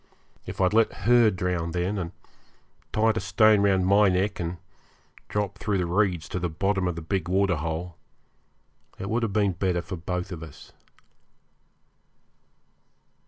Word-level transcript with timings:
If 0.47 0.59
I'd 0.59 0.73
let 0.73 0.91
her 1.05 1.29
drown 1.29 1.73
then, 1.73 1.99
and 1.99 2.11
tied 2.91 3.17
a 3.17 3.19
stone 3.19 3.61
round 3.61 3.85
my 3.85 4.09
neck 4.09 4.39
and 4.39 4.57
dropped 5.29 5.59
through 5.59 5.77
the 5.77 5.85
reeds 5.85 6.27
to 6.29 6.39
the 6.39 6.49
bottom 6.49 6.87
of 6.87 6.95
the 6.95 7.03
big 7.03 7.29
waterhole, 7.29 7.97
it 8.97 9.11
would 9.11 9.21
have 9.21 9.33
been 9.33 9.51
better 9.51 9.83
for 9.83 9.97
both 9.97 10.31
of 10.31 10.41
us. 10.41 10.71